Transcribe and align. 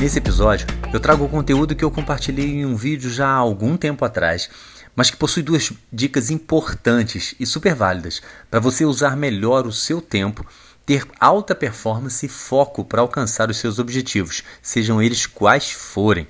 Nesse 0.00 0.18
episódio, 0.18 0.64
eu 0.92 1.00
trago 1.00 1.24
o 1.24 1.28
conteúdo 1.28 1.74
que 1.74 1.84
eu 1.84 1.90
compartilhei 1.90 2.46
em 2.46 2.64
um 2.64 2.76
vídeo 2.76 3.10
já 3.10 3.26
há 3.26 3.34
algum 3.34 3.76
tempo 3.76 4.04
atrás, 4.04 4.48
mas 4.94 5.10
que 5.10 5.16
possui 5.16 5.42
duas 5.42 5.72
dicas 5.92 6.30
importantes 6.30 7.34
e 7.40 7.44
super 7.44 7.74
válidas 7.74 8.22
para 8.48 8.60
você 8.60 8.84
usar 8.84 9.16
melhor 9.16 9.66
o 9.66 9.72
seu 9.72 10.00
tempo, 10.00 10.46
ter 10.86 11.04
alta 11.18 11.52
performance 11.52 12.24
e 12.24 12.28
foco 12.28 12.84
para 12.84 13.00
alcançar 13.00 13.50
os 13.50 13.56
seus 13.56 13.80
objetivos, 13.80 14.44
sejam 14.62 15.02
eles 15.02 15.26
quais 15.26 15.72
forem. 15.72 16.28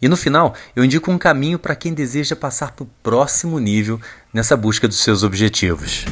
E 0.00 0.08
no 0.08 0.16
final, 0.16 0.54
eu 0.74 0.82
indico 0.82 1.10
um 1.10 1.18
caminho 1.18 1.58
para 1.58 1.76
quem 1.76 1.92
deseja 1.92 2.34
passar 2.34 2.72
para 2.72 2.84
o 2.84 2.90
próximo 3.02 3.58
nível 3.58 4.00
nessa 4.32 4.56
busca 4.56 4.88
dos 4.88 5.00
seus 5.00 5.22
objetivos. 5.22 6.06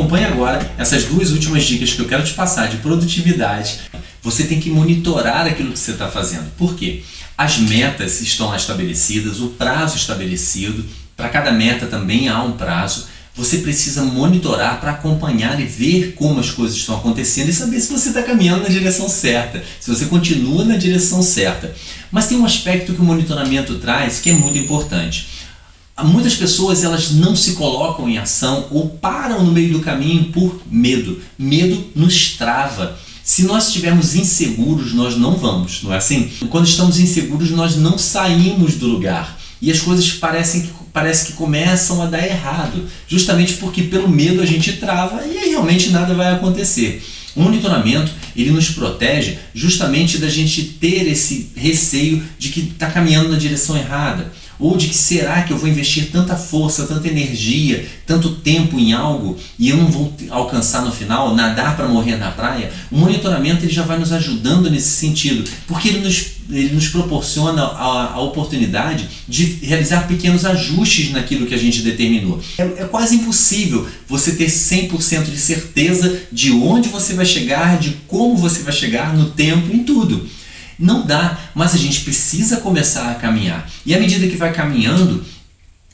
Acompanhe 0.00 0.24
agora 0.24 0.66
essas 0.78 1.04
duas 1.04 1.30
últimas 1.30 1.62
dicas 1.62 1.92
que 1.92 2.00
eu 2.00 2.08
quero 2.08 2.24
te 2.24 2.32
passar 2.32 2.68
de 2.68 2.78
produtividade. 2.78 3.80
Você 4.22 4.44
tem 4.44 4.58
que 4.58 4.70
monitorar 4.70 5.46
aquilo 5.46 5.72
que 5.72 5.78
você 5.78 5.90
está 5.90 6.08
fazendo. 6.08 6.50
Por 6.56 6.74
quê? 6.74 7.02
As 7.36 7.58
metas 7.58 8.22
estão 8.22 8.48
lá 8.48 8.56
estabelecidas, 8.56 9.40
o 9.40 9.48
prazo 9.48 9.98
estabelecido. 9.98 10.86
Para 11.14 11.28
cada 11.28 11.52
meta 11.52 11.86
também 11.86 12.30
há 12.30 12.42
um 12.42 12.52
prazo. 12.52 13.08
Você 13.36 13.58
precisa 13.58 14.02
monitorar 14.02 14.80
para 14.80 14.92
acompanhar 14.92 15.60
e 15.60 15.64
ver 15.64 16.14
como 16.16 16.40
as 16.40 16.50
coisas 16.50 16.78
estão 16.78 16.96
acontecendo 16.96 17.50
e 17.50 17.52
saber 17.52 17.78
se 17.78 17.92
você 17.92 18.08
está 18.08 18.22
caminhando 18.22 18.62
na 18.62 18.70
direção 18.70 19.06
certa, 19.06 19.62
se 19.78 19.94
você 19.94 20.06
continua 20.06 20.64
na 20.64 20.76
direção 20.76 21.22
certa. 21.22 21.74
Mas 22.10 22.26
tem 22.26 22.38
um 22.38 22.46
aspecto 22.46 22.94
que 22.94 23.00
o 23.02 23.04
monitoramento 23.04 23.74
traz 23.74 24.18
que 24.18 24.30
é 24.30 24.32
muito 24.32 24.56
importante 24.56 25.39
muitas 26.04 26.34
pessoas 26.34 26.84
elas 26.84 27.12
não 27.12 27.34
se 27.34 27.52
colocam 27.52 28.08
em 28.08 28.18
ação 28.18 28.66
ou 28.70 28.88
param 28.88 29.44
no 29.44 29.52
meio 29.52 29.72
do 29.72 29.80
caminho 29.80 30.24
por 30.32 30.60
medo. 30.70 31.20
Medo 31.38 31.84
nos 31.94 32.30
trava. 32.36 32.98
Se 33.22 33.44
nós 33.44 33.68
estivermos 33.68 34.14
inseguros, 34.14 34.92
nós 34.92 35.16
não 35.16 35.36
vamos, 35.36 35.82
não 35.82 35.92
é 35.92 35.98
assim? 35.98 36.30
Quando 36.48 36.66
estamos 36.66 36.98
inseguros, 36.98 37.50
nós 37.50 37.76
não 37.76 37.96
saímos 37.96 38.74
do 38.74 38.86
lugar. 38.86 39.38
E 39.62 39.70
as 39.70 39.80
coisas 39.80 40.10
parecem 40.12 40.62
que, 40.62 40.70
parece 40.92 41.26
que 41.26 41.32
começam 41.34 42.02
a 42.02 42.06
dar 42.06 42.26
errado, 42.26 42.86
justamente 43.06 43.54
porque 43.54 43.82
pelo 43.82 44.08
medo 44.08 44.40
a 44.40 44.46
gente 44.46 44.72
trava 44.74 45.24
e 45.26 45.38
aí 45.38 45.50
realmente 45.50 45.90
nada 45.90 46.14
vai 46.14 46.32
acontecer. 46.32 47.04
O 47.36 47.42
monitoramento 47.42 48.10
ele 48.34 48.50
nos 48.50 48.70
protege 48.70 49.38
justamente 49.54 50.18
da 50.18 50.28
gente 50.28 50.62
ter 50.62 51.06
esse 51.06 51.52
receio 51.54 52.22
de 52.38 52.48
que 52.48 52.60
está 52.60 52.90
caminhando 52.90 53.28
na 53.28 53.38
direção 53.38 53.76
errada 53.76 54.32
ou 54.60 54.76
de 54.76 54.88
que 54.88 54.94
será 54.94 55.42
que 55.42 55.52
eu 55.52 55.58
vou 55.58 55.68
investir 55.68 56.10
tanta 56.12 56.36
força, 56.36 56.86
tanta 56.86 57.08
energia, 57.08 57.86
tanto 58.06 58.36
tempo 58.36 58.78
em 58.78 58.92
algo 58.92 59.36
e 59.58 59.70
eu 59.70 59.76
não 59.76 59.86
vou 59.86 60.12
alcançar 60.28 60.84
no 60.84 60.92
final, 60.92 61.34
nadar 61.34 61.76
para 61.76 61.88
morrer 61.88 62.16
na 62.16 62.30
praia, 62.30 62.70
o 62.90 62.96
monitoramento 62.96 63.64
ele 63.64 63.72
já 63.72 63.82
vai 63.82 63.98
nos 63.98 64.12
ajudando 64.12 64.70
nesse 64.70 64.90
sentido, 64.90 65.48
porque 65.66 65.88
ele 65.88 66.00
nos, 66.00 66.26
ele 66.50 66.74
nos 66.74 66.88
proporciona 66.88 67.62
a, 67.62 68.12
a 68.14 68.20
oportunidade 68.20 69.08
de 69.26 69.44
realizar 69.62 70.06
pequenos 70.06 70.44
ajustes 70.44 71.10
naquilo 71.12 71.46
que 71.46 71.54
a 71.54 71.58
gente 71.58 71.82
determinou. 71.82 72.40
É, 72.58 72.62
é 72.62 72.84
quase 72.84 73.16
impossível 73.16 73.88
você 74.06 74.32
ter 74.32 74.46
100% 74.46 75.24
de 75.24 75.38
certeza 75.38 76.20
de 76.30 76.52
onde 76.52 76.88
você 76.88 77.14
vai 77.14 77.24
chegar, 77.24 77.78
de 77.78 77.96
como 78.06 78.36
você 78.36 78.62
vai 78.62 78.72
chegar 78.72 79.16
no 79.16 79.30
tempo, 79.30 79.74
em 79.74 79.84
tudo. 79.84 80.28
Não 80.80 81.06
dá, 81.06 81.38
mas 81.54 81.74
a 81.74 81.78
gente 81.78 82.00
precisa 82.00 82.56
começar 82.56 83.10
a 83.10 83.14
caminhar. 83.14 83.70
E 83.84 83.94
à 83.94 84.00
medida 84.00 84.26
que 84.26 84.36
vai 84.36 84.50
caminhando, 84.50 85.22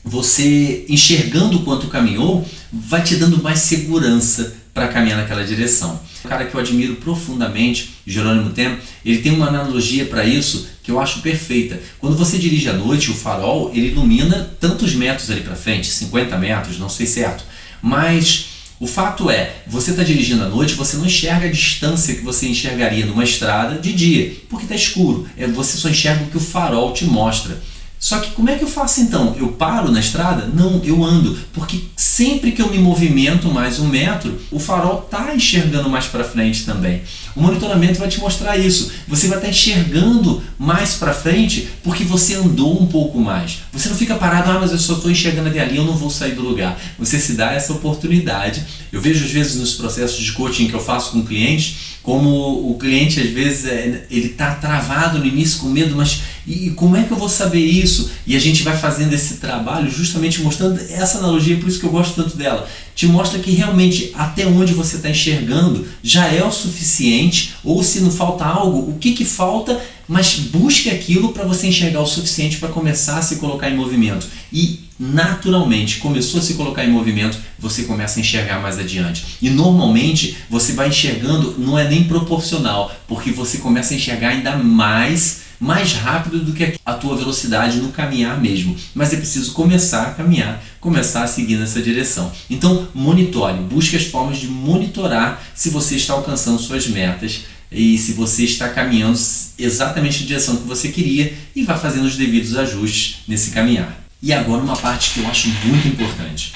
você 0.03 0.85
enxergando 0.87 1.57
o 1.57 1.63
quanto 1.63 1.87
caminhou, 1.87 2.47
vai 2.71 3.03
te 3.03 3.17
dando 3.17 3.43
mais 3.43 3.59
segurança 3.59 4.55
para 4.73 4.87
caminhar 4.87 5.17
naquela 5.17 5.43
direção. 5.43 5.99
Um 6.23 6.29
cara 6.29 6.45
que 6.45 6.55
eu 6.55 6.59
admiro 6.59 6.95
profundamente, 6.95 7.95
Jerônimo 8.05 8.51
Tempo, 8.51 8.81
ele 9.03 9.19
tem 9.19 9.33
uma 9.33 9.47
analogia 9.47 10.05
para 10.05 10.23
isso 10.23 10.67
que 10.83 10.91
eu 10.91 10.99
acho 10.99 11.19
perfeita. 11.19 11.81
Quando 11.99 12.15
você 12.15 12.37
dirige 12.37 12.69
à 12.69 12.73
noite, 12.73 13.11
o 13.11 13.15
farol 13.15 13.71
ele 13.73 13.87
ilumina 13.87 14.55
tantos 14.59 14.93
metros 14.93 15.29
ali 15.29 15.41
para 15.41 15.55
frente, 15.55 15.87
50 15.87 16.37
metros, 16.37 16.79
não 16.79 16.87
sei 16.87 17.05
certo, 17.05 17.43
mas 17.81 18.56
o 18.79 18.85
fato 18.85 19.29
é, 19.29 19.55
você 19.65 19.91
está 19.91 20.03
dirigindo 20.03 20.43
à 20.43 20.49
noite, 20.49 20.75
você 20.75 20.97
não 20.97 21.05
enxerga 21.05 21.47
a 21.47 21.51
distância 21.51 22.13
que 22.13 22.21
você 22.21 22.47
enxergaria 22.47 23.05
numa 23.07 23.23
estrada 23.23 23.79
de 23.79 23.91
dia, 23.91 24.35
porque 24.49 24.65
está 24.65 24.75
escuro. 24.75 25.27
É, 25.35 25.47
você 25.47 25.77
só 25.77 25.89
enxerga 25.89 26.25
o 26.25 26.27
que 26.27 26.37
o 26.37 26.41
farol 26.41 26.93
te 26.93 27.05
mostra. 27.05 27.57
Só 27.99 28.19
que 28.19 28.31
como 28.31 28.49
é 28.49 28.55
que 28.55 28.63
eu 28.63 28.67
faço 28.67 29.01
então? 29.01 29.35
Eu 29.39 29.49
paro 29.49 29.91
na 29.91 29.99
estrada? 29.99 30.45
Não, 30.53 30.81
eu 30.83 31.03
ando, 31.03 31.37
porque 31.51 31.81
sempre 31.95 32.51
que 32.51 32.61
eu 32.61 32.69
me 32.69 32.77
movimento 32.77 33.49
mais 33.49 33.79
um 33.79 33.87
metro, 33.87 34.39
o 34.51 34.59
farol 34.59 35.03
está 35.03 35.35
enxergando 35.35 35.89
mais 35.89 36.05
para 36.05 36.23
frente 36.23 36.63
também. 36.63 37.01
O 37.35 37.41
monitoramento 37.41 37.99
vai 37.99 38.07
te 38.07 38.19
mostrar 38.19 38.55
isso. 38.55 38.91
Você 39.07 39.27
vai 39.27 39.37
estar 39.37 39.47
tá 39.47 39.51
enxergando 39.51 40.43
mais 40.59 40.93
para 40.93 41.13
frente 41.13 41.67
porque 41.83 42.03
você 42.03 42.35
andou 42.35 42.79
um 42.81 42.85
pouco 42.85 43.19
mais. 43.19 43.59
Você 43.73 43.89
não 43.89 43.95
fica 43.95 44.15
parado, 44.15 44.51
ah, 44.51 44.59
mas 44.59 44.71
eu 44.71 44.77
só 44.77 44.93
estou 44.93 45.09
enxergando 45.09 45.49
ali, 45.49 45.77
eu 45.77 45.83
não 45.83 45.95
vou 45.95 46.09
sair 46.09 46.33
do 46.33 46.41
lugar. 46.41 46.79
Você 46.99 47.19
se 47.19 47.33
dá 47.33 47.51
essa 47.51 47.73
oportunidade. 47.73 48.63
Eu 48.91 49.01
vejo 49.01 49.25
às 49.25 49.31
vezes 49.31 49.55
nos 49.55 49.73
processos 49.73 50.23
de 50.23 50.31
coaching 50.33 50.67
que 50.67 50.73
eu 50.73 50.79
faço 50.79 51.11
com 51.11 51.25
clientes 51.25 51.97
como 52.07 52.71
o 52.71 52.77
cliente 52.79 53.19
às 53.19 53.29
vezes 53.31 53.65
é, 53.65 54.05
ele 54.09 54.27
está 54.27 54.55
travado 54.55 55.19
no 55.19 55.25
início 55.25 55.59
com 55.59 55.67
medo, 55.67 55.93
mas 55.93 56.21
e, 56.47 56.69
como 56.71 56.95
é 56.95 57.03
que 57.03 57.11
eu 57.11 57.17
vou 57.17 57.27
saber 57.27 57.59
isso? 57.59 58.09
E 58.25 58.33
a 58.33 58.39
gente 58.39 58.63
vai 58.63 58.77
fazendo 58.77 59.11
esse 59.11 59.35
trabalho 59.35 59.91
justamente 59.91 60.41
mostrando 60.41 60.79
essa 60.89 61.17
analogia, 61.17 61.57
por 61.57 61.67
isso 61.67 61.79
que 61.79 61.85
eu 61.85 61.91
gosto 61.91 62.15
tanto 62.15 62.37
dela. 62.37 62.65
Te 62.95 63.05
mostra 63.05 63.37
que 63.37 63.51
realmente 63.51 64.11
até 64.15 64.47
onde 64.47 64.73
você 64.73 64.95
está 64.95 65.09
enxergando 65.09 65.85
já 66.01 66.25
é 66.27 66.41
o 66.41 66.49
suficiente, 66.49 67.53
ou 67.65 67.83
se 67.83 67.99
não 67.99 68.09
falta 68.09 68.45
algo, 68.45 68.89
o 68.89 68.97
que, 68.97 69.11
que 69.11 69.25
falta, 69.25 69.77
mas 70.07 70.35
busque 70.35 70.89
aquilo 70.89 71.33
para 71.33 71.43
você 71.43 71.67
enxergar 71.67 71.99
o 71.99 72.07
suficiente 72.07 72.57
para 72.57 72.69
começar 72.69 73.17
a 73.17 73.21
se 73.21 73.35
colocar 73.35 73.69
em 73.69 73.75
movimento. 73.75 74.25
E 74.51 74.87
naturalmente 74.97 75.97
começou 75.97 76.39
a 76.39 76.43
se 76.43 76.53
colocar 76.53 76.85
em 76.85 76.89
movimento, 76.89 77.37
você 77.59 77.83
começa 77.83 78.19
a 78.19 78.21
enxergar 78.21 78.61
mais 78.61 78.79
adiante. 78.79 79.37
E 79.41 79.49
normalmente 79.49 80.37
você 80.49 80.71
vai 80.71 80.87
enxergando, 80.87 81.55
não 81.57 81.77
é 81.77 81.89
nem 81.89 82.05
proporcional, 82.05 82.89
porque 83.05 83.31
você 83.31 83.57
começa 83.57 83.93
a 83.93 83.97
enxergar 83.97 84.29
ainda 84.29 84.55
mais 84.55 85.46
mais 85.59 85.93
rápido 85.93 86.39
do 86.39 86.53
que 86.53 86.75
a 86.85 86.93
tua 86.93 87.15
velocidade 87.15 87.77
no 87.77 87.91
caminhar 87.91 88.39
mesmo. 88.39 88.75
Mas 88.93 89.13
é 89.13 89.17
preciso 89.17 89.53
começar 89.53 90.03
a 90.03 90.11
caminhar, 90.11 90.63
começar 90.79 91.23
a 91.23 91.27
seguir 91.27 91.57
nessa 91.57 91.81
direção. 91.81 92.31
Então, 92.49 92.87
monitore, 92.93 93.59
busque 93.61 93.95
as 93.95 94.05
formas 94.05 94.37
de 94.37 94.47
monitorar 94.47 95.41
se 95.55 95.69
você 95.69 95.95
está 95.95 96.13
alcançando 96.13 96.59
suas 96.59 96.87
metas 96.87 97.41
e 97.71 97.97
se 97.97 98.13
você 98.13 98.45
está 98.45 98.69
caminhando 98.69 99.19
exatamente 99.57 100.21
na 100.21 100.27
direção 100.27 100.55
que 100.57 100.67
você 100.67 100.89
queria 100.89 101.33
e 101.55 101.63
vai 101.63 101.77
fazendo 101.77 102.05
os 102.05 102.15
devidos 102.15 102.55
ajustes 102.55 103.19
nesse 103.27 103.51
caminhar. 103.51 104.03
E 104.21 104.33
agora 104.33 104.63
uma 104.63 104.75
parte 104.75 105.11
que 105.11 105.19
eu 105.19 105.27
acho 105.27 105.49
muito 105.65 105.87
importante. 105.87 106.53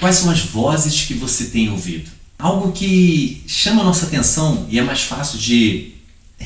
Quais 0.00 0.16
são 0.16 0.30
as 0.30 0.40
vozes 0.40 1.02
que 1.02 1.14
você 1.14 1.46
tem 1.46 1.70
ouvido? 1.70 2.10
Algo 2.38 2.72
que 2.72 3.42
chama 3.46 3.82
a 3.82 3.84
nossa 3.84 4.06
atenção 4.06 4.66
e 4.68 4.78
é 4.78 4.82
mais 4.82 5.02
fácil 5.02 5.38
de 5.38 5.92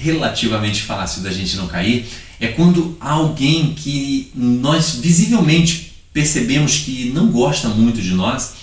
relativamente 0.02 0.82
fácil 0.82 1.22
da 1.22 1.30
gente 1.30 1.56
não 1.56 1.66
cair 1.66 2.06
é 2.38 2.48
quando 2.48 2.96
alguém 3.00 3.74
que 3.74 4.30
nós 4.34 4.96
visivelmente 4.96 5.92
percebemos 6.12 6.78
que 6.78 7.10
não 7.14 7.28
gosta 7.28 7.68
muito 7.68 8.00
de 8.00 8.12
nós 8.12 8.54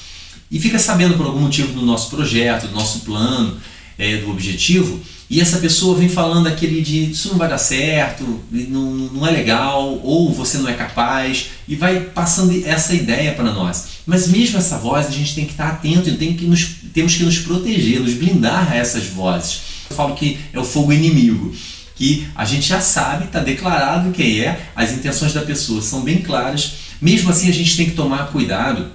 e 0.52 0.60
fica 0.60 0.78
sabendo 0.78 1.16
por 1.16 1.26
algum 1.26 1.40
motivo 1.40 1.74
do 1.74 1.86
nosso 1.86 2.10
projeto, 2.10 2.68
do 2.68 2.76
nosso 2.76 3.00
plano, 3.00 3.58
é, 3.98 4.18
do 4.18 4.30
objetivo 4.30 5.02
e 5.34 5.42
essa 5.42 5.58
pessoa 5.58 5.98
vem 5.98 6.08
falando 6.08 6.46
aquele 6.46 6.80
de 6.80 7.10
isso 7.10 7.30
não 7.30 7.40
vai 7.40 7.50
dar 7.50 7.58
certo, 7.58 8.42
não, 8.52 8.92
não 8.92 9.26
é 9.26 9.32
legal, 9.32 10.00
ou 10.04 10.32
você 10.32 10.60
não 10.60 10.70
é 10.70 10.74
capaz, 10.74 11.48
e 11.68 11.76
vai 11.76 12.02
passando 12.02 12.54
essa 12.68 12.94
ideia 12.94 13.34
para 13.34 13.52
nós. 13.52 13.86
Mas 14.06 14.28
mesmo 14.28 14.60
essa 14.60 14.78
voz, 14.78 15.08
a 15.08 15.12
gente 15.12 15.34
tem 15.34 15.46
que 15.46 15.54
estar 15.54 15.70
atento 15.70 16.08
e 16.08 16.18
tem 16.18 16.36
que 16.36 16.46
nos, 16.46 16.76
temos 16.94 17.16
que 17.16 17.24
nos 17.24 17.40
proteger, 17.40 18.00
nos 18.00 18.14
blindar 18.14 18.72
a 18.72 18.76
essas 18.76 19.06
vozes. 19.06 19.62
Eu 19.94 19.96
falo 19.96 20.16
que 20.16 20.40
é 20.52 20.60
o 20.60 20.66
fogo 20.66 20.92
inimigo, 20.92 21.54
que 21.96 22.28
a 22.36 22.44
gente 22.44 22.68
já 22.68 22.82
sabe, 22.82 23.26
está 23.26 23.40
declarado 23.40 24.12
quem 24.12 24.40
é, 24.40 24.70
as 24.76 24.92
intenções 24.92 25.34
da 25.34 25.42
pessoa 25.42 25.84
são 25.84 26.02
bem 26.02 26.18
claras. 26.24 26.74
Mesmo 27.00 27.30
assim, 27.30 27.48
a 27.48 27.54
gente 27.54 27.78
tem 27.78 27.86
que 27.86 27.96
tomar 27.96 28.32
cuidado 28.32 28.92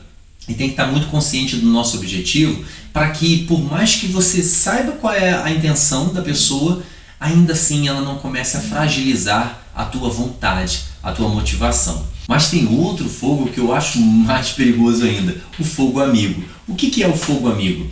e 0.49 0.55
tem 0.55 0.67
que 0.67 0.73
estar 0.73 0.89
muito 0.89 1.07
consciente 1.07 1.55
do 1.55 1.69
nosso 1.69 1.99
objetivo 1.99 2.65
para 2.93 3.11
que, 3.11 3.45
por 3.45 3.63
mais 3.63 3.95
que 3.95 4.09
você 4.09 4.43
saiba 4.43 4.93
qual 4.93 5.15
é 5.15 5.41
a 5.41 5.53
intenção 5.53 6.13
da 6.13 6.21
pessoa, 6.21 6.83
ainda 7.21 7.53
assim 7.53 7.87
ela 7.87 8.01
não 8.01 8.19
comece 8.19 8.57
a 8.57 8.61
fragilizar 8.61 9.69
a 9.77 9.85
tua 9.85 10.11
vontade, 10.11 10.81
a 11.01 11.13
tua 11.13 11.29
motivação. 11.29 12.05
Mas 12.27 12.51
tem 12.51 12.67
outro 12.67 13.09
fogo 13.09 13.51
que 13.51 13.61
eu 13.61 13.73
acho 13.73 14.01
mais 14.01 14.49
perigoso 14.49 15.05
ainda, 15.05 15.37
o 15.61 15.63
fogo 15.63 16.01
amigo. 16.01 16.43
O 16.67 16.75
que, 16.75 16.91
que 16.91 17.05
é 17.05 17.09
o 17.09 17.17
fogo 17.17 17.49
amigo? 17.49 17.89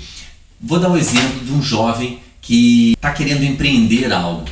Vou 0.61 0.81
dar 0.81 0.91
um 0.91 0.97
exemplo 0.97 1.45
de 1.45 1.53
um 1.53 1.63
jovem 1.63 2.26
que 2.47 2.93
está 2.93 3.13
querendo 3.13 3.43
empreender 3.43 4.13
algo. 4.13 4.45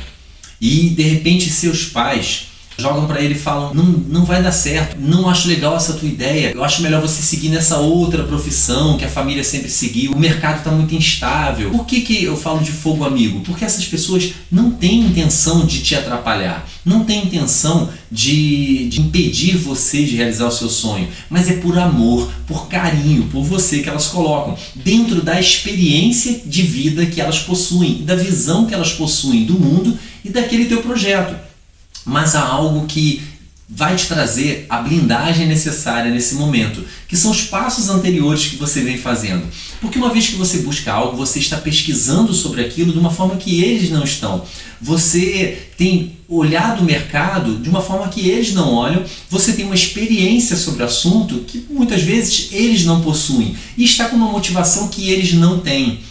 E 0.59 0.89
de 0.89 1.03
repente 1.03 1.49
seus 1.49 1.85
pais 1.85 2.47
jogam 2.77 3.07
para 3.07 3.21
ele 3.21 3.33
e 3.33 3.37
falam: 3.37 3.73
não, 3.73 3.83
não 3.83 4.25
vai 4.25 4.41
dar 4.41 4.51
certo, 4.51 4.97
não 4.99 5.29
acho 5.29 5.47
legal 5.47 5.75
essa 5.75 5.93
tua 5.93 6.07
ideia, 6.07 6.51
eu 6.53 6.63
acho 6.63 6.81
melhor 6.81 7.01
você 7.01 7.21
seguir 7.21 7.49
nessa 7.49 7.77
outra 7.77 8.23
profissão 8.23 8.97
que 8.97 9.05
a 9.05 9.09
família 9.09 9.43
sempre 9.43 9.69
seguiu, 9.69 10.11
o 10.11 10.19
mercado 10.19 10.59
está 10.59 10.71
muito 10.71 10.95
instável. 10.95 11.71
Por 11.71 11.85
que, 11.85 12.01
que 12.01 12.23
eu 12.23 12.35
falo 12.35 12.59
de 12.59 12.71
fogo 12.71 13.03
amigo? 13.05 13.41
Porque 13.41 13.65
essas 13.65 13.85
pessoas 13.85 14.33
não 14.51 14.71
têm 14.71 15.01
intenção 15.01 15.65
de 15.65 15.81
te 15.81 15.95
atrapalhar, 15.95 16.67
não 16.83 17.03
têm 17.03 17.25
intenção 17.25 17.89
de, 18.11 18.87
de 18.89 19.01
impedir 19.01 19.57
você 19.57 20.03
de 20.03 20.15
realizar 20.15 20.47
o 20.47 20.51
seu 20.51 20.69
sonho, 20.69 21.07
mas 21.29 21.49
é 21.49 21.53
por 21.53 21.77
amor, 21.77 22.29
por 22.47 22.67
carinho, 22.67 23.27
por 23.31 23.43
você 23.43 23.79
que 23.79 23.89
elas 23.89 24.07
colocam, 24.07 24.57
dentro 24.75 25.21
da 25.21 25.39
experiência 25.39 26.41
de 26.45 26.61
vida 26.61 27.05
que 27.05 27.21
elas 27.21 27.39
possuem, 27.39 28.03
da 28.03 28.15
visão 28.15 28.65
que 28.65 28.73
elas 28.73 28.93
possuem 28.93 29.45
do 29.45 29.59
mundo 29.59 29.97
e 30.23 30.29
daquele 30.29 30.65
teu 30.65 30.81
projeto 30.81 31.35
mas 32.05 32.35
há 32.35 32.41
algo 32.41 32.85
que 32.85 33.21
vai 33.67 33.95
te 33.95 34.07
trazer 34.07 34.67
a 34.69 34.79
blindagem 34.79 35.47
necessária 35.47 36.11
nesse 36.11 36.35
momento, 36.35 36.85
que 37.07 37.17
são 37.17 37.31
os 37.31 37.41
passos 37.41 37.89
anteriores 37.89 38.45
que 38.45 38.57
você 38.57 38.81
vem 38.81 38.97
fazendo. 38.97 39.43
Porque 39.81 39.97
uma 39.97 40.13
vez 40.13 40.27
que 40.27 40.35
você 40.35 40.59
busca 40.59 40.93
algo, 40.93 41.17
você 41.17 41.39
está 41.39 41.57
pesquisando 41.57 42.31
sobre 42.31 42.61
aquilo 42.61 42.93
de 42.93 42.99
uma 42.99 43.09
forma 43.09 43.37
que 43.37 43.63
eles 43.63 43.89
não 43.89 44.03
estão. 44.03 44.45
Você 44.79 45.67
tem 45.77 46.15
olhado 46.27 46.81
o 46.81 46.85
mercado 46.85 47.57
de 47.57 47.67
uma 47.67 47.81
forma 47.81 48.07
que 48.07 48.29
eles 48.29 48.53
não 48.53 48.71
olham, 48.71 49.03
você 49.29 49.53
tem 49.53 49.65
uma 49.65 49.75
experiência 49.75 50.55
sobre 50.55 50.83
o 50.83 50.85
assunto 50.85 51.39
que 51.39 51.65
muitas 51.69 52.03
vezes 52.03 52.49
eles 52.51 52.85
não 52.85 53.01
possuem 53.01 53.55
e 53.75 53.83
está 53.83 54.09
com 54.09 54.15
uma 54.15 54.31
motivação 54.31 54.89
que 54.89 55.09
eles 55.09 55.33
não 55.33 55.59
têm. 55.59 56.01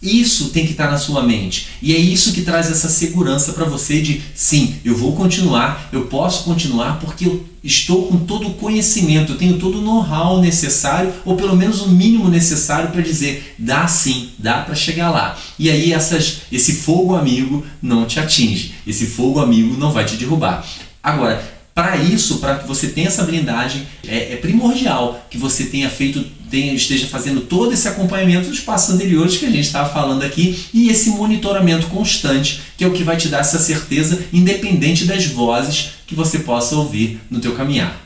Isso 0.00 0.50
tem 0.50 0.64
que 0.64 0.72
estar 0.72 0.90
na 0.90 0.96
sua 0.96 1.22
mente. 1.22 1.68
E 1.82 1.94
é 1.94 1.98
isso 1.98 2.32
que 2.32 2.42
traz 2.42 2.70
essa 2.70 2.88
segurança 2.88 3.52
para 3.52 3.64
você 3.64 4.00
de 4.00 4.22
sim, 4.34 4.76
eu 4.84 4.96
vou 4.96 5.16
continuar, 5.16 5.88
eu 5.92 6.02
posso 6.02 6.44
continuar 6.44 7.00
porque 7.00 7.26
eu 7.26 7.44
estou 7.64 8.06
com 8.06 8.18
todo 8.18 8.46
o 8.46 8.54
conhecimento, 8.54 9.32
eu 9.32 9.38
tenho 9.38 9.58
todo 9.58 9.78
o 9.78 9.82
know-how 9.82 10.40
necessário, 10.40 11.12
ou 11.24 11.36
pelo 11.36 11.56
menos 11.56 11.80
o 11.80 11.88
mínimo 11.88 12.28
necessário 12.28 12.90
para 12.90 13.02
dizer 13.02 13.54
dá 13.58 13.88
sim, 13.88 14.30
dá 14.38 14.60
para 14.60 14.74
chegar 14.74 15.10
lá. 15.10 15.36
E 15.58 15.68
aí 15.68 15.92
essas, 15.92 16.42
esse 16.52 16.74
fogo 16.74 17.16
amigo 17.16 17.66
não 17.82 18.06
te 18.06 18.20
atinge, 18.20 18.74
esse 18.86 19.06
fogo 19.06 19.40
amigo 19.40 19.76
não 19.76 19.90
vai 19.90 20.04
te 20.04 20.16
derrubar. 20.16 20.64
Agora, 21.02 21.58
para 21.78 21.96
isso, 21.96 22.38
para 22.38 22.56
que 22.56 22.66
você 22.66 22.88
tenha 22.88 23.06
essa 23.06 23.22
blindagem, 23.22 23.86
é, 24.04 24.32
é, 24.32 24.36
primordial 24.36 25.24
que 25.30 25.38
você 25.38 25.66
tenha 25.66 25.88
feito, 25.88 26.24
tenha, 26.50 26.74
esteja 26.74 27.06
fazendo 27.06 27.42
todo 27.42 27.72
esse 27.72 27.86
acompanhamento 27.88 28.48
dos 28.48 28.60
passos 28.60 28.94
anteriores 28.94 29.36
que 29.36 29.46
a 29.46 29.50
gente 29.50 29.66
estava 29.66 29.88
falando 29.88 30.22
aqui 30.22 30.66
e 30.72 30.88
esse 30.88 31.10
monitoramento 31.10 31.86
constante, 31.88 32.60
que 32.76 32.84
é 32.84 32.86
o 32.86 32.92
que 32.92 33.02
vai 33.02 33.16
te 33.16 33.28
dar 33.28 33.40
essa 33.40 33.58
certeza, 33.58 34.24
independente 34.32 35.04
das 35.04 35.26
vozes 35.26 35.90
que 36.06 36.14
você 36.14 36.40
possa 36.40 36.74
ouvir 36.76 37.20
no 37.30 37.40
teu 37.40 37.54
caminhar. 37.54 37.96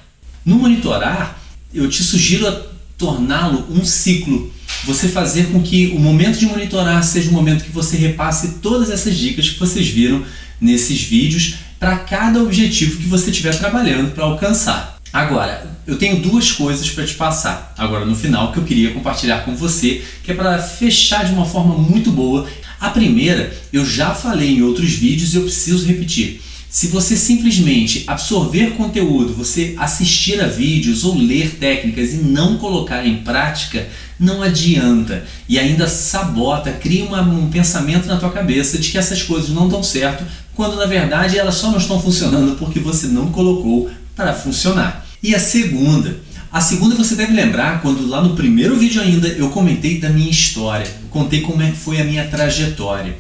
No 0.45 0.57
monitorar, 0.57 1.41
eu 1.73 1.89
te 1.89 2.03
sugiro 2.03 2.47
torná-lo 2.99 3.67
um 3.71 3.85
ciclo. 3.85 4.53
Você 4.85 5.09
fazer 5.09 5.47
com 5.53 5.63
que 5.63 5.89
o 5.89 5.99
momento 5.99 6.39
de 6.39 6.47
monitorar 6.47 7.03
seja 7.05 7.31
o 7.31 7.33
momento 7.33 7.65
que 7.65 7.71
você 7.71 7.97
repasse 7.97 8.59
todas 8.61 8.91
essas 8.91 9.17
dicas 9.17 9.49
que 9.49 9.59
vocês 9.59 9.89
viram 9.89 10.25
nesses 10.61 11.03
vídeos 11.03 11.55
para 11.79 11.97
cada 11.97 12.43
objetivo 12.43 12.99
que 12.99 13.07
você 13.07 13.31
estiver 13.31 13.59
trabalhando 13.59 14.13
para 14.15 14.25
alcançar. 14.25 14.92
Agora, 15.13 15.71
eu 15.87 15.99
tenho 15.99 16.21
duas 16.21 16.53
coisas 16.53 16.89
para 16.89 17.05
te 17.05 17.13
passar 17.15 17.75
agora 17.77 18.07
no 18.07 18.17
final 18.17 18.51
que 18.51 18.59
eu 18.59 18.65
queria 18.65 18.95
compartilhar 18.95 19.45
com 19.45 19.55
você, 19.55 20.03
que 20.25 20.33
é 20.33 20.35
para 20.35 20.59
fechar 20.59 21.27
de 21.27 21.33
uma 21.33 21.45
forma 21.45 21.77
muito 21.77 22.11
boa. 22.11 22.49
A 22.81 22.89
primeira, 22.89 23.55
eu 23.71 23.85
já 23.85 24.15
falei 24.15 24.57
em 24.57 24.63
outros 24.63 24.93
vídeos 24.93 25.35
e 25.35 25.37
eu 25.37 25.43
preciso 25.43 25.87
repetir. 25.87 26.41
Se 26.71 26.87
você 26.87 27.15
simplesmente 27.15 28.05
absorver 28.07 28.71
conteúdo, 28.71 29.35
você 29.35 29.75
assistir 29.77 30.41
a 30.41 30.47
vídeos 30.47 31.05
ou 31.05 31.15
ler 31.15 31.57
técnicas 31.61 32.15
e 32.15 32.17
não 32.17 32.57
colocar 32.57 33.07
em 33.07 33.19
prática, 33.19 33.87
não 34.19 34.41
adianta 34.41 35.27
e 35.47 35.59
ainda 35.59 35.87
sabota, 35.87 36.73
cria 36.73 37.05
uma, 37.05 37.21
um 37.21 37.51
pensamento 37.51 38.07
na 38.07 38.17
tua 38.17 38.31
cabeça 38.31 38.79
de 38.79 38.91
que 38.91 38.97
essas 38.97 39.23
coisas 39.23 39.51
não 39.51 39.69
dão 39.69 39.83
certo, 39.83 40.25
quando 40.55 40.77
na 40.77 40.87
verdade 40.87 41.37
elas 41.37 41.57
só 41.57 41.71
não 41.71 41.77
estão 41.77 42.01
funcionando 42.01 42.57
porque 42.57 42.81
você 42.81 43.09
não 43.09 43.31
colocou 43.31 43.91
para 44.17 44.33
funcionar. 44.33 45.02
E 45.23 45.37
a 45.37 45.39
segunda, 45.39 46.19
a 46.51 46.61
segunda 46.61 46.97
você 46.97 47.15
deve 47.15 47.33
lembrar 47.33 47.81
quando 47.81 48.09
lá 48.09 48.21
no 48.21 48.35
primeiro 48.35 48.77
vídeo 48.77 49.01
ainda 49.01 49.29
eu 49.29 49.51
comentei 49.51 50.01
da 50.01 50.09
minha 50.09 50.29
história, 50.29 50.87
contei 51.11 51.43
como 51.43 51.63
é 51.63 51.71
que 51.71 51.77
foi 51.77 52.01
a 52.01 52.05
minha 52.05 52.27
trajetória. 52.27 53.17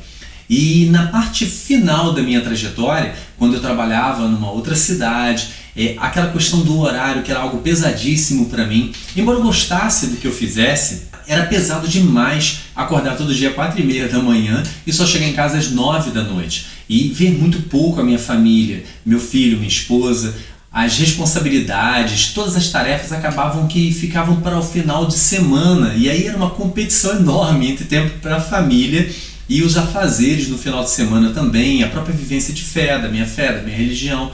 E 0.50 0.86
na 0.90 1.06
parte 1.06 1.46
final 1.46 2.12
da 2.12 2.20
minha 2.20 2.40
trajetória, 2.40 3.14
quando 3.38 3.54
eu 3.54 3.60
trabalhava 3.60 4.26
numa 4.26 4.50
outra 4.50 4.74
cidade, 4.74 5.50
é, 5.76 5.94
aquela 5.96 6.32
questão 6.32 6.62
do 6.62 6.80
horário 6.80 7.22
que 7.22 7.30
era 7.30 7.40
algo 7.40 7.58
pesadíssimo 7.58 8.46
para 8.46 8.66
mim, 8.66 8.92
embora 9.16 9.38
eu 9.38 9.42
gostasse 9.42 10.08
do 10.08 10.16
que 10.16 10.26
eu 10.26 10.32
fizesse, 10.32 11.12
era 11.26 11.46
pesado 11.46 11.86
demais 11.86 12.62
acordar 12.74 13.16
todo 13.16 13.34
dia 13.34 13.52
quatro 13.52 13.80
e 13.80 13.84
meia 13.84 14.08
da 14.08 14.18
manhã 14.18 14.62
e 14.86 14.92
só 14.92 15.06
chegar 15.06 15.26
em 15.26 15.32
casa 15.32 15.56
às 15.56 15.70
nove 15.70 16.10
da 16.10 16.22
noite. 16.22 16.66
E 16.88 17.08
ver 17.08 17.30
muito 17.30 17.62
pouco 17.62 18.00
a 18.00 18.04
minha 18.04 18.18
família, 18.18 18.84
meu 19.06 19.20
filho, 19.20 19.56
minha 19.56 19.68
esposa, 19.68 20.34
as 20.72 20.96
responsabilidades, 20.96 22.32
todas 22.32 22.56
as 22.56 22.70
tarefas 22.70 23.12
acabavam 23.12 23.66
que 23.66 23.92
ficavam 23.92 24.40
para 24.40 24.58
o 24.58 24.62
final 24.62 25.04
de 25.04 25.14
semana. 25.14 25.92
E 25.94 26.08
aí 26.08 26.26
era 26.26 26.36
uma 26.36 26.48
competição 26.48 27.16
enorme 27.16 27.70
entre 27.70 27.84
tempo 27.84 28.18
para 28.20 28.36
a 28.36 28.40
família 28.40 29.10
e 29.46 29.62
os 29.62 29.76
afazeres 29.76 30.48
no 30.48 30.56
final 30.56 30.82
de 30.82 30.88
semana 30.88 31.30
também, 31.30 31.82
a 31.82 31.88
própria 31.88 32.14
vivência 32.14 32.54
de 32.54 32.62
fé, 32.62 32.98
da 32.98 33.10
minha 33.10 33.26
fé, 33.26 33.52
da 33.52 33.62
minha 33.62 33.76
religião. 33.76 34.32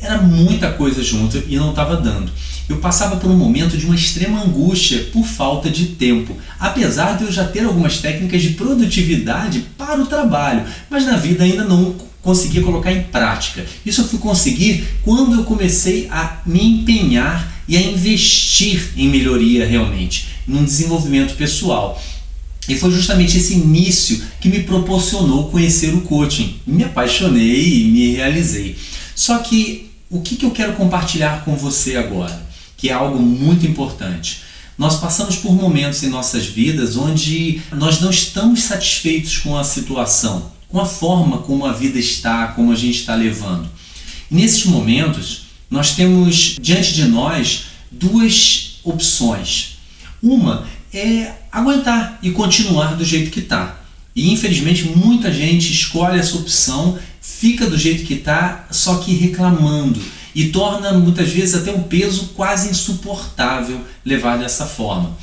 Era 0.00 0.18
muita 0.18 0.70
coisa 0.70 1.02
junto 1.02 1.42
e 1.48 1.56
não 1.56 1.70
estava 1.70 1.96
dando. 1.96 2.30
Eu 2.68 2.76
passava 2.76 3.16
por 3.16 3.28
um 3.28 3.36
momento 3.36 3.76
de 3.76 3.84
uma 3.84 3.96
extrema 3.96 4.44
angústia 4.44 5.08
por 5.12 5.26
falta 5.26 5.68
de 5.68 5.86
tempo, 5.86 6.36
apesar 6.58 7.18
de 7.18 7.24
eu 7.24 7.32
já 7.32 7.44
ter 7.44 7.64
algumas 7.64 7.98
técnicas 7.98 8.40
de 8.40 8.50
produtividade 8.50 9.66
para 9.76 10.00
o 10.00 10.06
trabalho, 10.06 10.64
mas 10.88 11.04
na 11.04 11.16
vida 11.16 11.42
ainda 11.42 11.64
não 11.64 11.96
conseguia 12.22 12.62
colocar 12.62 12.92
em 12.92 13.02
prática. 13.04 13.64
Isso 13.84 14.02
eu 14.02 14.08
fui 14.08 14.18
conseguir 14.18 14.84
quando 15.02 15.34
eu 15.34 15.44
comecei 15.44 16.08
a 16.10 16.40
me 16.44 16.62
empenhar 16.64 17.62
e 17.66 17.76
a 17.76 17.80
investir 17.80 18.92
em 18.96 19.08
melhoria 19.08 19.66
realmente, 19.66 20.28
num 20.46 20.64
desenvolvimento 20.64 21.36
pessoal. 21.36 22.00
E 22.68 22.76
foi 22.76 22.90
justamente 22.90 23.36
esse 23.36 23.54
início 23.54 24.20
que 24.40 24.48
me 24.48 24.62
proporcionou 24.62 25.50
conhecer 25.50 25.94
o 25.94 26.02
coaching. 26.02 26.56
Me 26.66 26.84
apaixonei 26.84 27.80
e 27.80 27.84
me 27.84 28.12
realizei. 28.14 28.76
Só 29.14 29.38
que 29.38 29.90
o 30.10 30.20
que, 30.20 30.36
que 30.36 30.44
eu 30.44 30.50
quero 30.50 30.74
compartilhar 30.74 31.44
com 31.44 31.56
você 31.56 31.96
agora? 31.96 32.50
que 32.80 32.88
é 32.88 32.92
algo 32.94 33.18
muito 33.20 33.66
importante. 33.66 34.40
Nós 34.78 34.98
passamos 34.98 35.36
por 35.36 35.52
momentos 35.52 36.02
em 36.02 36.08
nossas 36.08 36.46
vidas 36.46 36.96
onde 36.96 37.60
nós 37.72 38.00
não 38.00 38.08
estamos 38.08 38.62
satisfeitos 38.62 39.36
com 39.36 39.56
a 39.58 39.62
situação, 39.62 40.50
com 40.70 40.80
a 40.80 40.86
forma 40.86 41.38
como 41.38 41.66
a 41.66 41.72
vida 41.72 41.98
está, 41.98 42.48
como 42.48 42.72
a 42.72 42.76
gente 42.76 43.00
está 43.00 43.14
levando. 43.14 43.68
Nesses 44.30 44.64
momentos, 44.64 45.46
nós 45.68 45.94
temos 45.94 46.56
diante 46.60 46.94
de 46.94 47.04
nós 47.04 47.64
duas 47.90 48.78
opções. 48.84 49.78
Uma 50.22 50.66
é 50.92 51.32
aguentar 51.50 52.18
e 52.22 52.30
continuar 52.30 52.94
do 52.94 53.04
jeito 53.04 53.30
que 53.30 53.40
está. 53.40 53.80
E 54.14 54.32
infelizmente 54.32 54.84
muita 54.84 55.32
gente 55.32 55.72
escolhe 55.72 56.18
essa 56.18 56.36
opção, 56.36 56.98
fica 57.20 57.68
do 57.68 57.78
jeito 57.78 58.04
que 58.04 58.14
está, 58.14 58.66
só 58.70 58.98
que 58.98 59.14
reclamando 59.14 60.00
e 60.34 60.48
torna 60.48 60.92
muitas 60.92 61.30
vezes 61.30 61.54
até 61.54 61.72
um 61.72 61.82
peso 61.82 62.30
quase 62.36 62.68
insuportável 62.70 63.80
levar 64.04 64.38
dessa 64.38 64.66
forma. 64.66 65.16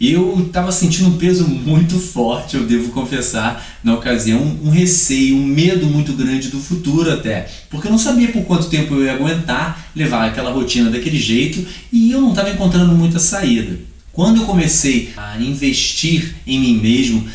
Eu 0.00 0.44
estava 0.46 0.72
sentindo 0.72 1.08
um 1.08 1.16
peso 1.16 1.46
muito 1.46 1.98
forte, 1.98 2.56
eu 2.56 2.64
devo 2.64 2.90
confessar, 2.90 3.64
na 3.82 3.94
ocasião, 3.94 4.58
um 4.62 4.70
receio, 4.70 5.36
um 5.36 5.44
medo 5.44 5.86
muito 5.86 6.12
grande 6.12 6.48
do 6.48 6.58
futuro 6.58 7.12
até, 7.12 7.48
porque 7.70 7.86
eu 7.86 7.92
não 7.92 7.98
sabia 7.98 8.28
por 8.28 8.44
quanto 8.44 8.68
tempo 8.68 8.94
eu 8.94 9.04
ia 9.04 9.14
aguentar 9.14 9.90
levar 9.94 10.26
aquela 10.26 10.50
rotina 10.50 10.90
daquele 10.90 11.18
jeito 11.18 11.64
e 11.92 12.10
eu 12.10 12.20
não 12.20 12.30
estava 12.30 12.50
encontrando 12.50 12.94
muita 12.94 13.18
saída. 13.18 13.78
Quando 14.12 14.42
eu 14.42 14.46
comecei 14.46 15.12
a 15.16 15.40
investir 15.40 16.36
em 16.46 16.60
mim 16.60 16.80
mesmo, 16.80 17.26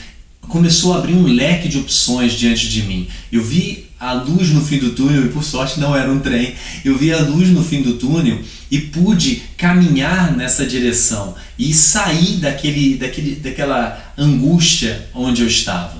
começou 0.42 0.94
a 0.94 0.98
abrir 0.98 1.14
um 1.14 1.24
leque 1.24 1.68
de 1.68 1.78
opções 1.78 2.34
diante 2.34 2.70
de 2.70 2.84
mim. 2.84 3.08
Eu 3.32 3.44
vi 3.44 3.89
a 4.00 4.14
luz 4.14 4.50
no 4.50 4.64
fim 4.64 4.78
do 4.78 4.92
túnel 4.92 5.26
e 5.26 5.30
por 5.30 5.44
sorte 5.44 5.80
não 5.80 5.96
era 5.96 6.10
um 6.10 6.20
trem. 6.20 6.56
Eu 6.86 6.98
vi 6.98 7.12
a 7.12 7.20
luz 7.20 7.50
no 7.50 7.64
fim 7.64 7.82
do 7.82 7.96
túnel 7.96 8.40
e 8.72 8.80
pude 8.80 9.42
caminhar 9.58 10.36
nessa 10.36 10.66
direção 10.66 11.36
e 11.58 11.74
sair 11.74 12.38
daquele, 12.38 12.96
daquele, 12.96 13.36
daquela 13.36 14.14
angústia 14.18 15.10
onde 15.14 15.42
eu 15.42 15.48
estava. 15.48 16.00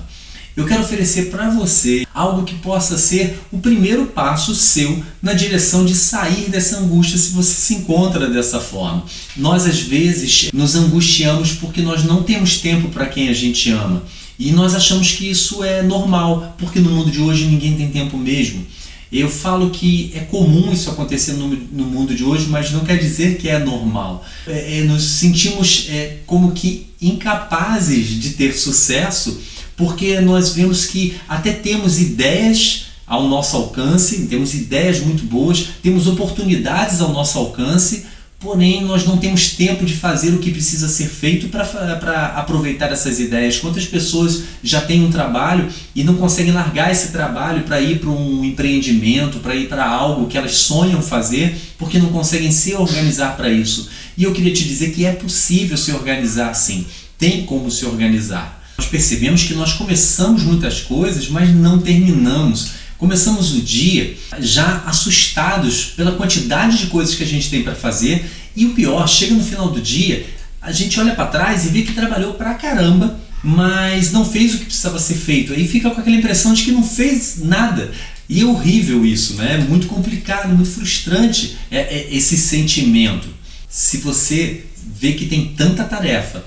Eu 0.56 0.66
quero 0.66 0.82
oferecer 0.82 1.30
para 1.30 1.48
você 1.48 2.06
algo 2.12 2.44
que 2.44 2.56
possa 2.56 2.98
ser 2.98 3.40
o 3.52 3.58
primeiro 3.58 4.06
passo 4.06 4.54
seu 4.54 5.02
na 5.22 5.32
direção 5.32 5.86
de 5.86 5.94
sair 5.94 6.50
dessa 6.50 6.78
angústia 6.78 7.16
se 7.16 7.30
você 7.30 7.54
se 7.54 7.74
encontra 7.74 8.28
dessa 8.28 8.60
forma. 8.60 9.04
Nós 9.36 9.64
às 9.64 9.80
vezes 9.80 10.50
nos 10.52 10.74
angustiamos 10.74 11.52
porque 11.52 11.80
nós 11.80 12.04
não 12.04 12.22
temos 12.24 12.58
tempo 12.58 12.88
para 12.88 13.06
quem 13.06 13.28
a 13.28 13.32
gente 13.32 13.70
ama. 13.70 14.02
E 14.40 14.52
nós 14.52 14.74
achamos 14.74 15.12
que 15.12 15.30
isso 15.30 15.62
é 15.62 15.82
normal, 15.82 16.56
porque 16.58 16.80
no 16.80 16.90
mundo 16.90 17.10
de 17.10 17.20
hoje 17.20 17.44
ninguém 17.44 17.76
tem 17.76 17.90
tempo 17.90 18.16
mesmo. 18.16 18.66
Eu 19.12 19.28
falo 19.28 19.68
que 19.68 20.10
é 20.14 20.20
comum 20.20 20.72
isso 20.72 20.88
acontecer 20.88 21.34
no, 21.34 21.48
no 21.48 21.84
mundo 21.84 22.14
de 22.14 22.24
hoje, 22.24 22.46
mas 22.48 22.70
não 22.70 22.80
quer 22.80 22.96
dizer 22.96 23.36
que 23.36 23.50
é 23.50 23.58
normal. 23.58 24.24
É, 24.46 24.78
é, 24.78 24.84
nos 24.84 25.02
sentimos 25.02 25.88
é, 25.90 26.20
como 26.26 26.52
que 26.52 26.86
incapazes 27.02 28.18
de 28.18 28.30
ter 28.30 28.54
sucesso, 28.54 29.38
porque 29.76 30.18
nós 30.20 30.54
vemos 30.54 30.86
que 30.86 31.16
até 31.28 31.52
temos 31.52 32.00
ideias 32.00 32.86
ao 33.06 33.28
nosso 33.28 33.56
alcance, 33.56 34.26
temos 34.26 34.54
ideias 34.54 35.00
muito 35.00 35.24
boas, 35.24 35.66
temos 35.82 36.06
oportunidades 36.06 37.02
ao 37.02 37.12
nosso 37.12 37.36
alcance, 37.36 38.06
Porém, 38.40 38.82
nós 38.86 39.04
não 39.04 39.18
temos 39.18 39.50
tempo 39.50 39.84
de 39.84 39.94
fazer 39.94 40.30
o 40.30 40.38
que 40.38 40.50
precisa 40.50 40.88
ser 40.88 41.08
feito 41.08 41.48
para 41.48 42.26
aproveitar 42.28 42.90
essas 42.90 43.20
ideias. 43.20 43.58
Quantas 43.58 43.84
pessoas 43.84 44.44
já 44.64 44.80
têm 44.80 45.04
um 45.04 45.10
trabalho 45.10 45.68
e 45.94 46.02
não 46.02 46.16
conseguem 46.16 46.50
largar 46.50 46.90
esse 46.90 47.08
trabalho 47.08 47.64
para 47.64 47.82
ir 47.82 47.98
para 47.98 48.08
um 48.08 48.42
empreendimento, 48.42 49.40
para 49.40 49.54
ir 49.54 49.68
para 49.68 49.86
algo 49.86 50.26
que 50.26 50.38
elas 50.38 50.54
sonham 50.54 51.02
fazer, 51.02 51.54
porque 51.76 51.98
não 51.98 52.08
conseguem 52.08 52.50
se 52.50 52.74
organizar 52.74 53.36
para 53.36 53.50
isso? 53.50 53.90
E 54.16 54.24
eu 54.24 54.32
queria 54.32 54.54
te 54.54 54.64
dizer 54.64 54.92
que 54.92 55.04
é 55.04 55.12
possível 55.12 55.76
se 55.76 55.92
organizar 55.92 56.54
sim, 56.54 56.86
tem 57.18 57.44
como 57.44 57.70
se 57.70 57.84
organizar. 57.84 58.58
Nós 58.78 58.86
percebemos 58.86 59.42
que 59.42 59.52
nós 59.52 59.74
começamos 59.74 60.42
muitas 60.44 60.80
coisas, 60.80 61.28
mas 61.28 61.54
não 61.54 61.78
terminamos. 61.78 62.70
Começamos 63.00 63.54
o 63.54 63.62
dia 63.62 64.14
já 64.40 64.84
assustados 64.84 65.86
pela 65.96 66.12
quantidade 66.12 66.76
de 66.76 66.88
coisas 66.88 67.14
que 67.14 67.22
a 67.22 67.26
gente 67.26 67.48
tem 67.48 67.62
para 67.62 67.74
fazer 67.74 68.30
e 68.54 68.66
o 68.66 68.74
pior, 68.74 69.08
chega 69.08 69.34
no 69.34 69.42
final 69.42 69.70
do 69.70 69.80
dia, 69.80 70.26
a 70.60 70.70
gente 70.70 71.00
olha 71.00 71.14
para 71.14 71.24
trás 71.28 71.64
e 71.64 71.70
vê 71.70 71.80
que 71.80 71.94
trabalhou 71.94 72.34
pra 72.34 72.52
caramba, 72.52 73.18
mas 73.42 74.12
não 74.12 74.22
fez 74.22 74.54
o 74.54 74.58
que 74.58 74.66
precisava 74.66 74.98
ser 74.98 75.14
feito. 75.14 75.54
Aí 75.54 75.66
fica 75.66 75.88
com 75.88 75.98
aquela 75.98 76.14
impressão 76.14 76.52
de 76.52 76.62
que 76.62 76.72
não 76.72 76.82
fez 76.82 77.38
nada. 77.38 77.90
E 78.28 78.42
é 78.42 78.44
horrível 78.44 79.02
isso, 79.06 79.32
né? 79.36 79.54
É 79.54 79.58
muito 79.58 79.86
complicado, 79.86 80.54
muito 80.54 80.68
frustrante 80.68 81.56
é, 81.70 81.78
é 81.78 82.08
esse 82.14 82.36
sentimento. 82.36 83.28
Se 83.66 83.96
você 83.96 84.66
vê 84.94 85.14
que 85.14 85.24
tem 85.24 85.54
tanta 85.56 85.84
tarefa, 85.84 86.44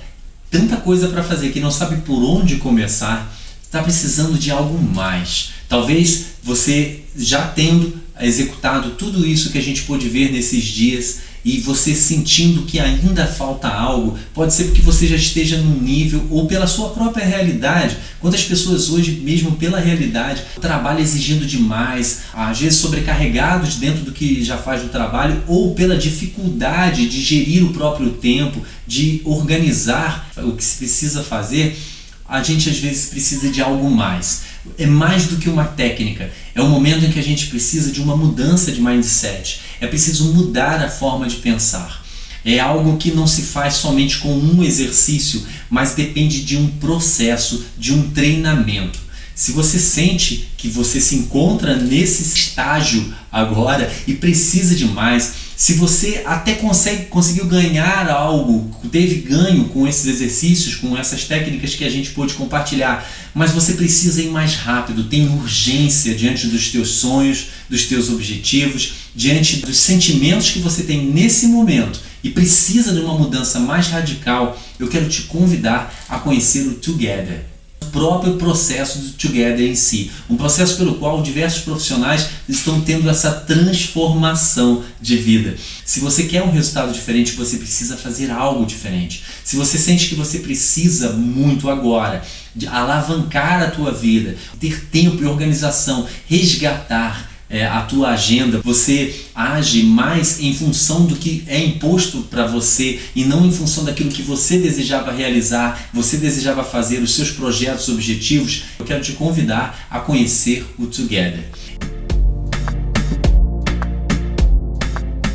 tanta 0.51 0.77
coisa 0.77 1.07
para 1.07 1.23
fazer 1.23 1.49
que 1.49 1.59
não 1.59 1.71
sabe 1.71 2.01
por 2.01 2.23
onde 2.23 2.57
começar, 2.57 3.35
está 3.63 3.81
precisando 3.81 4.37
de 4.37 4.51
algo 4.51 4.79
mais. 4.79 5.49
Talvez 5.67 6.22
você 6.43 7.01
já 7.17 7.47
tendo 7.47 8.01
executado 8.19 8.91
tudo 8.91 9.25
isso 9.25 9.51
que 9.51 9.57
a 9.57 9.61
gente 9.61 9.83
pôde 9.83 10.07
ver 10.07 10.31
nesses 10.31 10.63
dias 10.63 11.19
e 11.45 11.59
você 11.59 11.93
sentindo 11.93 12.63
que 12.63 12.79
ainda 12.79 13.27
falta 13.27 13.67
algo, 13.67 14.17
pode 14.33 14.53
ser 14.53 14.65
porque 14.65 14.81
você 14.81 15.07
já 15.07 15.17
esteja 15.17 15.57
num 15.57 15.81
nível 15.81 16.25
ou 16.29 16.47
pela 16.47 16.65
sua 16.65 16.89
própria 16.91 17.25
realidade. 17.25 17.97
Quantas 18.21 18.43
pessoas 18.43 18.89
hoje, 18.89 19.19
mesmo 19.23 19.51
pela 19.53 19.77
realidade, 19.77 20.41
trabalham 20.61 21.01
exigindo 21.01 21.45
demais, 21.45 22.21
às 22.33 22.59
vezes 22.59 22.79
sobrecarregados 22.79 23.75
dentro 23.75 24.05
do 24.05 24.13
que 24.13 24.41
já 24.43 24.57
faz 24.57 24.85
o 24.85 24.87
trabalho 24.87 25.43
ou 25.45 25.73
pela 25.75 25.97
dificuldade 25.97 27.09
de 27.09 27.21
gerir 27.21 27.65
o 27.65 27.73
próprio 27.73 28.11
tempo, 28.11 28.61
de 28.87 29.21
organizar 29.25 30.29
o 30.37 30.53
que 30.53 30.63
se 30.63 30.77
precisa 30.77 31.23
fazer, 31.23 31.77
a 32.25 32.41
gente 32.41 32.69
às 32.69 32.77
vezes 32.77 33.07
precisa 33.07 33.49
de 33.49 33.61
algo 33.61 33.91
mais 33.91 34.52
é 34.77 34.85
mais 34.85 35.25
do 35.25 35.37
que 35.37 35.49
uma 35.49 35.65
técnica, 35.65 36.31
é 36.55 36.61
o 36.61 36.69
momento 36.69 37.05
em 37.05 37.11
que 37.11 37.19
a 37.19 37.23
gente 37.23 37.47
precisa 37.47 37.91
de 37.91 38.01
uma 38.01 38.15
mudança 38.15 38.71
de 38.71 38.81
mindset, 38.81 39.59
é 39.79 39.87
preciso 39.87 40.33
mudar 40.33 40.83
a 40.83 40.89
forma 40.89 41.27
de 41.27 41.37
pensar. 41.37 42.03
É 42.45 42.59
algo 42.59 42.97
que 42.97 43.11
não 43.11 43.25
se 43.25 43.43
faz 43.43 43.75
somente 43.75 44.17
com 44.17 44.33
um 44.33 44.63
exercício, 44.63 45.45
mas 45.69 45.95
depende 45.95 46.43
de 46.43 46.57
um 46.57 46.67
processo, 46.67 47.65
de 47.77 47.93
um 47.93 48.09
treinamento. 48.11 48.99
Se 49.35 49.51
você 49.51 49.79
sente 49.79 50.49
que 50.57 50.67
você 50.67 51.01
se 51.01 51.15
encontra 51.15 51.75
nesse 51.75 52.23
estágio 52.23 53.13
agora 53.31 53.91
e 54.05 54.13
precisa 54.13 54.75
de 54.75 54.85
mais, 54.85 55.33
se 55.55 55.73
você 55.73 56.23
até 56.25 56.55
consegue, 56.55 57.05
conseguiu 57.05 57.45
ganhar 57.45 58.09
algo, 58.09 58.69
teve 58.91 59.15
ganho 59.21 59.65
com 59.65 59.87
esses 59.87 60.07
exercícios, 60.07 60.75
com 60.75 60.97
essas 60.97 61.25
técnicas 61.25 61.75
que 61.75 61.85
a 61.85 61.89
gente 61.89 62.11
pôde 62.11 62.33
compartilhar, 62.33 63.07
mas 63.33 63.51
você 63.51 63.73
precisa 63.73 64.21
ir 64.21 64.29
mais 64.29 64.55
rápido, 64.55 65.05
tem 65.05 65.27
urgência 65.27 66.15
diante 66.15 66.47
dos 66.47 66.69
teus 66.69 66.89
sonhos, 66.89 67.47
dos 67.69 67.83
teus 67.83 68.09
objetivos, 68.09 68.93
diante 69.15 69.57
dos 69.57 69.77
sentimentos 69.77 70.49
que 70.49 70.59
você 70.59 70.83
tem 70.83 71.05
nesse 71.05 71.47
momento 71.47 71.99
e 72.23 72.29
precisa 72.29 72.93
de 72.93 72.99
uma 72.99 73.17
mudança 73.17 73.59
mais 73.59 73.87
radical, 73.87 74.59
eu 74.79 74.87
quero 74.87 75.07
te 75.07 75.23
convidar 75.23 75.93
a 76.09 76.19
conhecer 76.19 76.67
o 76.67 76.75
Together 76.75 77.52
próprio 77.85 78.35
processo 78.35 78.99
do 78.99 79.11
Together 79.11 79.69
em 79.69 79.75
si. 79.75 80.11
Um 80.29 80.35
processo 80.35 80.77
pelo 80.77 80.95
qual 80.95 81.21
diversos 81.21 81.61
profissionais 81.61 82.27
estão 82.47 82.81
tendo 82.81 83.09
essa 83.09 83.31
transformação 83.31 84.83
de 85.01 85.17
vida. 85.17 85.55
Se 85.85 85.99
você 85.99 86.23
quer 86.23 86.43
um 86.43 86.51
resultado 86.51 86.93
diferente, 86.93 87.33
você 87.33 87.57
precisa 87.57 87.97
fazer 87.97 88.31
algo 88.31 88.65
diferente. 88.65 89.23
Se 89.43 89.55
você 89.55 89.77
sente 89.77 90.07
que 90.07 90.15
você 90.15 90.39
precisa 90.39 91.11
muito 91.11 91.69
agora 91.69 92.23
de 92.55 92.67
alavancar 92.67 93.63
a 93.63 93.71
tua 93.71 93.91
vida, 93.91 94.35
ter 94.59 94.85
tempo 94.85 95.23
e 95.23 95.25
organização, 95.25 96.07
resgatar 96.27 97.32
é, 97.53 97.67
a 97.67 97.81
tua 97.83 98.09
agenda, 98.09 98.59
você 98.63 99.13
age 99.35 99.83
mais 99.83 100.39
em 100.39 100.55
função 100.55 101.05
do 101.05 101.15
que 101.15 101.43
é 101.45 101.63
imposto 101.63 102.23
para 102.23 102.47
você 102.47 102.99
e 103.15 103.23
não 103.23 103.45
em 103.45 103.51
função 103.51 103.85
daquilo 103.85 104.09
que 104.09 104.23
você 104.23 104.57
desejava 104.57 105.11
realizar, 105.11 105.87
você 105.93 106.17
desejava 106.17 106.63
fazer, 106.63 106.97
os 106.97 107.15
seus 107.15 107.29
projetos, 107.29 107.87
objetivos, 107.89 108.63
eu 108.79 108.85
quero 108.85 109.03
te 109.03 109.11
convidar 109.11 109.85
a 109.87 109.99
conhecer 109.99 110.65
o 110.79 110.87
Together. 110.87 111.45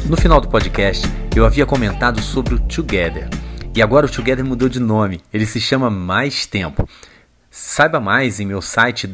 No 0.09 0.17
final 0.17 0.41
do 0.41 0.49
podcast, 0.49 1.07
eu 1.37 1.47
havia 1.47 1.65
comentado 1.65 2.21
sobre 2.21 2.55
o 2.55 2.59
Together. 2.59 3.29
E 3.77 3.81
agora 3.81 4.07
o 4.07 4.11
Together 4.11 4.45
mudou 4.45 4.69
de 4.69 4.81
nome, 4.81 5.21
ele 5.33 5.47
se 5.47 5.61
chama 5.61 5.89
Mais 5.89 6.47
Tempo. 6.47 6.89
Saiba 7.49 8.01
mais 8.01 8.41
em 8.41 8.47
meu 8.47 8.61
site 8.61 9.07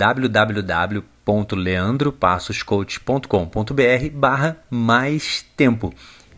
www.leandropassoscoach.com.br 1.24 4.10
barra 4.12 4.58
mais 4.70 5.44
tempo 5.56 5.92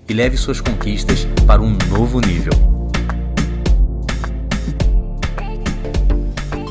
e 0.09 0.15
leve 0.15 0.37
suas 0.37 0.61
conquistas 0.61 1.27
para 1.47 1.61
um 1.61 1.77
novo 1.91 2.21
nível. 2.21 2.53